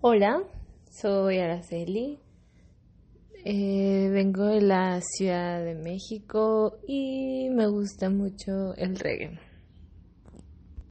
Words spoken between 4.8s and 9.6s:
Ciudad de México y me gusta mucho el reggae.